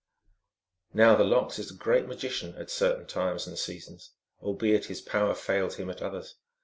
[0.95, 4.09] Now the Lox is a great magician at certain times and seasons,
[4.41, 6.37] albeit his power fails him at others.